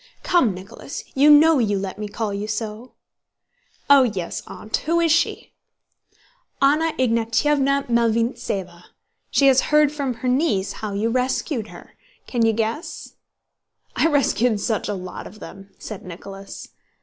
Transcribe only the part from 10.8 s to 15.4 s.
you rescued her.... Can you guess?" "I rescued such a lot of